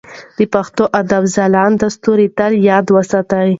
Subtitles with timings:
[0.37, 3.49] د پښتو ادب ځلانده ستوري تل یاد وساتئ.